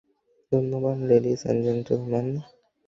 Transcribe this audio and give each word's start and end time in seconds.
ধন্যবাদ, 0.51 0.97
ladies 1.09 1.41
and 1.43 1.61
gentle 1.65 2.01
man. 2.03 2.27